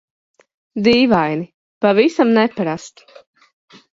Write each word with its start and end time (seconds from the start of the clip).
Dīvaini, 0.87 1.43
pavisam 1.85 2.33
neparasti.. 2.39 3.07